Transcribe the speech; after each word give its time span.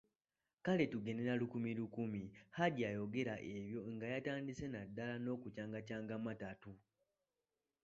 Kale 0.65 0.83
tugende 0.91 1.23
olukumilukumi, 1.35 2.23
Haji 2.57 2.79
yayogera 2.85 3.35
ebyo 3.55 3.81
nga 3.93 4.05
yatandise 4.13 4.65
na 4.73 4.81
dda 4.87 5.07
n'okucangacanga 5.19 6.13
amatatu. 6.19 6.71